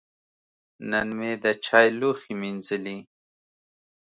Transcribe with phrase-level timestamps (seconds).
[0.89, 2.97] نن مې د چای لوښی مینځلي.